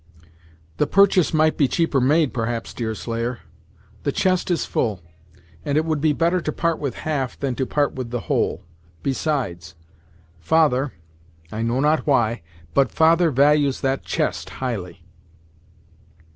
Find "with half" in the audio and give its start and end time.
6.79-7.39